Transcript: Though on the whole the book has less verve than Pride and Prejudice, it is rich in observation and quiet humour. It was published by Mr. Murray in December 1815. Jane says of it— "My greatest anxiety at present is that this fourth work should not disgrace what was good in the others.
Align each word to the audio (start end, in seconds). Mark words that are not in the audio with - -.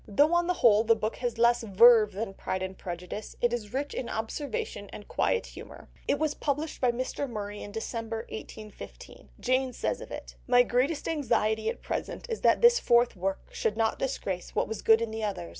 Though 0.07 0.33
on 0.33 0.47
the 0.47 0.55
whole 0.55 0.83
the 0.83 0.95
book 0.95 1.17
has 1.17 1.37
less 1.37 1.61
verve 1.61 2.13
than 2.13 2.33
Pride 2.33 2.63
and 2.63 2.75
Prejudice, 2.75 3.35
it 3.39 3.53
is 3.53 3.71
rich 3.71 3.93
in 3.93 4.09
observation 4.09 4.89
and 4.91 5.07
quiet 5.07 5.45
humour. 5.45 5.89
It 6.07 6.17
was 6.17 6.33
published 6.33 6.81
by 6.81 6.91
Mr. 6.91 7.29
Murray 7.29 7.61
in 7.61 7.71
December 7.71 8.25
1815. 8.29 9.29
Jane 9.39 9.73
says 9.73 10.01
of 10.01 10.09
it— 10.09 10.37
"My 10.47 10.63
greatest 10.63 11.07
anxiety 11.07 11.69
at 11.69 11.83
present 11.83 12.27
is 12.31 12.41
that 12.41 12.61
this 12.63 12.79
fourth 12.79 13.15
work 13.15 13.49
should 13.53 13.77
not 13.77 13.99
disgrace 13.99 14.55
what 14.55 14.67
was 14.67 14.81
good 14.81 15.03
in 15.03 15.11
the 15.11 15.23
others. 15.23 15.49